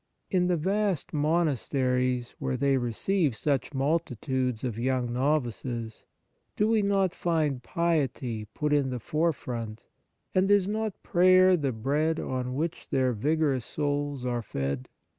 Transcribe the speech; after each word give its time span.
In 0.31 0.47
the 0.47 0.57
vast 0.57 1.13
monasteries, 1.13 2.33
where 2.39 2.57
they 2.57 2.77
receive 2.79 3.35
such 3.35 3.71
multitudes 3.75 4.63
of 4.63 4.79
young 4.79 5.13
novices, 5.13 6.05
do 6.55 6.67
we 6.67 6.81
not 6.81 7.13
find 7.13 7.61
piety 7.61 8.45
put 8.45 8.73
in 8.73 8.89
the 8.89 8.97
fore 8.97 9.31
front, 9.31 9.85
and 10.33 10.49
is 10.49 10.67
not 10.67 11.03
prayer 11.03 11.55
the 11.55 11.71
bread 11.71 12.19
on 12.19 12.55
which 12.55 12.89
their 12.89 13.13
vigorous 13.13 13.63
souls 13.63 14.25
are 14.25 14.41
fed? 14.41 14.89